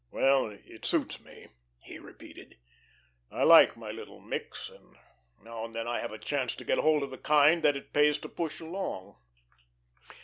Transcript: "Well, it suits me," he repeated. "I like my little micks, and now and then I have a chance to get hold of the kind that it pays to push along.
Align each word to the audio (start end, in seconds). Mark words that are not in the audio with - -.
"Well, 0.09 0.47
it 0.65 0.83
suits 0.83 1.19
me," 1.23 1.49
he 1.79 1.99
repeated. 1.99 2.57
"I 3.29 3.43
like 3.43 3.77
my 3.77 3.91
little 3.91 4.19
micks, 4.19 4.67
and 4.67 4.97
now 5.43 5.63
and 5.63 5.75
then 5.75 5.87
I 5.87 5.99
have 5.99 6.11
a 6.11 6.17
chance 6.17 6.55
to 6.55 6.65
get 6.65 6.79
hold 6.79 7.03
of 7.03 7.11
the 7.11 7.19
kind 7.19 7.61
that 7.61 7.77
it 7.77 7.93
pays 7.93 8.17
to 8.25 8.27
push 8.27 8.59
along. 8.59 9.17